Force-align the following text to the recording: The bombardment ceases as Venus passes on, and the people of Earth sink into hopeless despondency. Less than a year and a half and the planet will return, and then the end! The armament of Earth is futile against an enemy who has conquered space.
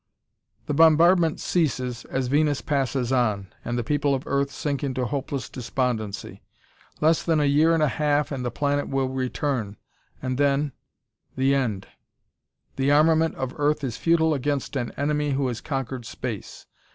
The 0.65 0.73
bombardment 0.73 1.39
ceases 1.39 2.05
as 2.05 2.25
Venus 2.25 2.59
passes 2.59 3.11
on, 3.11 3.53
and 3.63 3.77
the 3.77 3.83
people 3.83 4.15
of 4.15 4.23
Earth 4.25 4.49
sink 4.49 4.83
into 4.83 5.05
hopeless 5.05 5.47
despondency. 5.47 6.41
Less 7.01 7.21
than 7.21 7.39
a 7.39 7.45
year 7.45 7.71
and 7.75 7.83
a 7.83 7.87
half 7.87 8.31
and 8.31 8.43
the 8.43 8.49
planet 8.49 8.89
will 8.89 9.09
return, 9.09 9.77
and 10.19 10.39
then 10.39 10.71
the 11.37 11.53
end! 11.53 11.85
The 12.77 12.89
armament 12.89 13.35
of 13.35 13.53
Earth 13.57 13.83
is 13.83 13.97
futile 13.97 14.33
against 14.33 14.75
an 14.75 14.89
enemy 14.97 15.33
who 15.33 15.47
has 15.49 15.61
conquered 15.61 16.07
space. 16.07 16.65